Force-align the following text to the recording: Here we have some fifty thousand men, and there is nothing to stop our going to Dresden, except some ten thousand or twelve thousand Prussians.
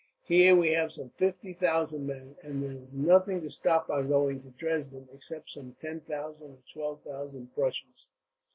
Here 0.23 0.55
we 0.55 0.71
have 0.71 0.91
some 0.91 1.11
fifty 1.11 1.53
thousand 1.53 2.07
men, 2.07 2.35
and 2.41 2.63
there 2.63 2.71
is 2.71 2.91
nothing 2.91 3.39
to 3.41 3.51
stop 3.51 3.87
our 3.87 4.01
going 4.01 4.41
to 4.41 4.49
Dresden, 4.49 5.07
except 5.13 5.51
some 5.51 5.73
ten 5.73 5.99
thousand 5.99 6.53
or 6.55 6.59
twelve 6.73 7.03
thousand 7.03 7.53
Prussians. 7.53 8.09